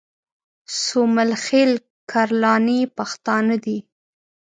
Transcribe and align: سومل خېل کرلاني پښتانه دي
سومل 0.81 1.31
خېل 1.43 1.71
کرلاني 2.11 2.79
پښتانه 2.97 3.55
دي 3.63 3.77